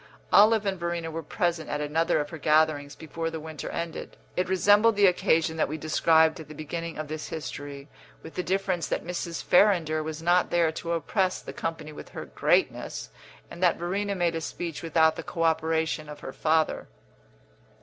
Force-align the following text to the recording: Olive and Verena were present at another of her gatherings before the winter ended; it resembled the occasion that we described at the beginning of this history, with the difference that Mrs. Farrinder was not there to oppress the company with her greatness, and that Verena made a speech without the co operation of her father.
Olive 0.33 0.65
and 0.65 0.79
Verena 0.79 1.11
were 1.11 1.21
present 1.21 1.69
at 1.69 1.79
another 1.79 2.19
of 2.19 2.31
her 2.31 2.39
gatherings 2.39 2.95
before 2.95 3.29
the 3.29 3.39
winter 3.39 3.69
ended; 3.69 4.17
it 4.35 4.49
resembled 4.49 4.95
the 4.95 5.05
occasion 5.05 5.57
that 5.57 5.67
we 5.67 5.77
described 5.77 6.39
at 6.39 6.47
the 6.47 6.55
beginning 6.55 6.97
of 6.97 7.07
this 7.07 7.27
history, 7.29 7.87
with 8.23 8.33
the 8.33 8.41
difference 8.41 8.87
that 8.87 9.05
Mrs. 9.05 9.43
Farrinder 9.43 10.01
was 10.03 10.19
not 10.19 10.49
there 10.49 10.71
to 10.71 10.93
oppress 10.93 11.39
the 11.39 11.53
company 11.53 11.93
with 11.93 12.09
her 12.09 12.25
greatness, 12.25 13.11
and 13.51 13.61
that 13.61 13.77
Verena 13.77 14.15
made 14.15 14.33
a 14.33 14.41
speech 14.41 14.81
without 14.81 15.17
the 15.17 15.21
co 15.21 15.43
operation 15.43 16.09
of 16.09 16.21
her 16.21 16.33
father. 16.33 16.87